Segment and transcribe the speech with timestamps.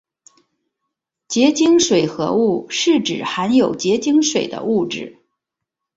[1.27, 5.19] 结晶水合物是指含有结晶水的物质。